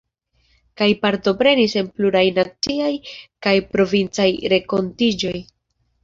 [0.79, 2.93] Kaj partoprenis en pluraj naciaj
[3.47, 5.35] kaj provincaj renkontiĝoj.